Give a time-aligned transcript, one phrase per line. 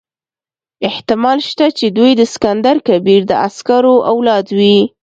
[0.89, 4.79] احتمال شته چې دوی د سکندر کبیر د عسکرو اولاد وي.